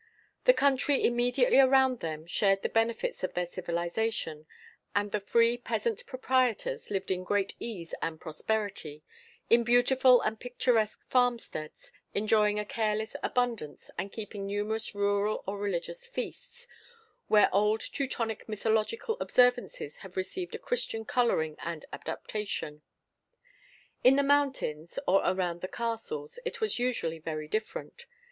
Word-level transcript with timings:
The 0.45 0.53
country 0.55 1.05
immediately 1.05 1.59
around 1.59 1.99
them 1.99 2.25
shared 2.25 2.63
the 2.63 2.69
benefits 2.69 3.23
of 3.23 3.35
their 3.35 3.45
civilization, 3.45 4.47
and 4.95 5.11
the 5.11 5.19
free 5.19 5.59
peasant 5.59 6.07
proprietors 6.07 6.89
lived 6.89 7.11
in 7.11 7.23
great 7.23 7.53
ease 7.59 7.93
and 8.01 8.19
prosperity, 8.19 9.03
in 9.51 9.63
beautiful 9.63 10.19
and 10.23 10.39
picturesque 10.39 10.99
farmsteads, 11.07 11.91
enjoying 12.15 12.57
a 12.57 12.65
careless 12.65 13.15
abundance, 13.21 13.91
and 13.95 14.11
keeping 14.11 14.47
numerous 14.47 14.95
rural 14.95 15.43
or 15.45 15.59
religious 15.59 16.07
feasts, 16.07 16.67
where 17.27 17.47
old 17.53 17.79
Teutonic 17.81 18.49
mythological 18.49 19.17
observances 19.21 19.97
had 19.99 20.17
received 20.17 20.55
a 20.55 20.57
Christian 20.57 21.05
colouring 21.05 21.57
and 21.59 21.85
adaptation. 21.93 22.81
In 24.03 24.15
the 24.15 24.23
mountains, 24.23 24.97
or 25.05 25.21
around 25.23 25.61
the 25.61 25.67
castles, 25.67 26.39
it 26.43 26.59
was 26.59 26.79
usually 26.79 27.19
very 27.19 27.47
different. 27.47 28.07